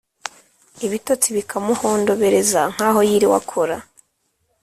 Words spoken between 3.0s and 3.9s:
yiriwe akora,